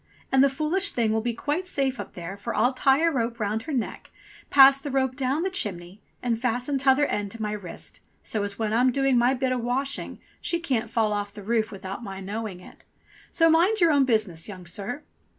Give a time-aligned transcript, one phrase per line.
[0.31, 3.39] And the foolish thing will be quite safe up there, for I'll tie a rope
[3.39, 4.09] round her neck,
[4.49, 8.57] pass the rope down the chimney, and fasten tother end to my wrist, so as
[8.57, 12.19] when I'm doing my bit o' washing, she can't fall off the roof without my
[12.19, 12.83] knowing it.
[13.29, 15.03] So mind your own business, young sir."